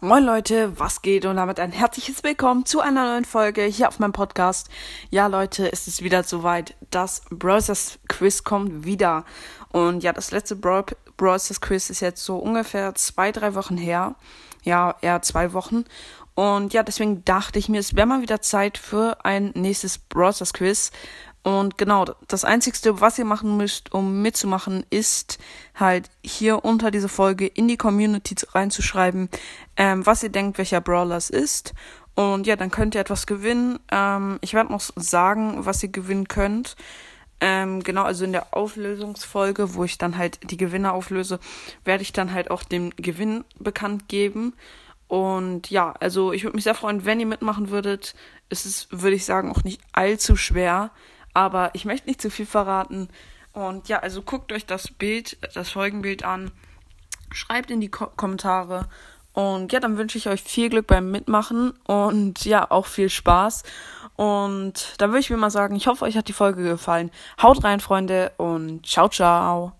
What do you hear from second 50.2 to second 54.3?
schwer. Aber ich möchte nicht zu viel verraten. Und ja, also